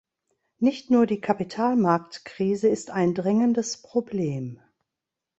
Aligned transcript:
Nicht 0.57 0.89
nur 0.89 1.05
die 1.05 1.21
Kapitalmarktkrise 1.21 2.67
ist 2.67 2.89
ein 2.89 3.13
drängendes 3.13 3.83
Problem. 3.83 4.59